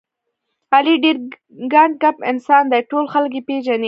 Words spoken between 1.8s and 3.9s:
کپ انسان دی، ټول خلک یې پېژني.